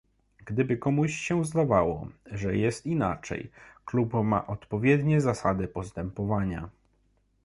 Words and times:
Gdyby 0.45 0.77
komuś 0.77 1.15
się 1.15 1.45
zdawało, 1.45 2.07
że 2.25 2.55
jest 2.55 2.85
inaczej, 2.85 3.51
klub 3.85 4.13
ma 4.13 4.47
odpowiednie 4.47 5.21
zasady 5.21 5.67
postępowania 5.67 6.69